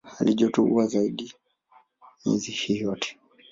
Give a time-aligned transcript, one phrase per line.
[0.17, 1.33] Halijoto huwa juu zaidi
[2.25, 3.19] miezi hii yote.